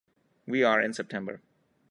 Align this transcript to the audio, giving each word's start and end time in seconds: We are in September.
We 0.47 0.63
are 0.63 0.81
in 0.81 0.93
September. 0.95 1.41